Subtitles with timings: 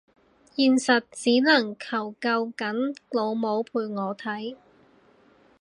[0.57, 4.57] 現實只能夠求緊老母陪我睇